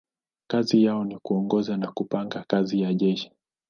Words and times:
Kazi 0.47 0.83
yao 0.83 1.03
ni 1.03 1.17
kuongoza 1.19 1.77
na 1.77 1.91
kupanga 1.91 2.45
kazi 2.47 2.81
ya 2.81 2.93
jeshi. 2.93 3.31